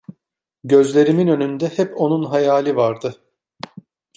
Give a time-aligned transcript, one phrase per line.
[0.63, 3.15] Gözlerimin önünde hep onun hayali vardı.